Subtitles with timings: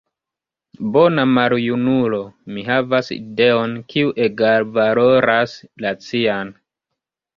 [0.95, 2.21] «Bona maljunulo»,
[2.55, 5.55] mi havas ideon, kiu egalvaloras
[5.87, 6.53] la cian.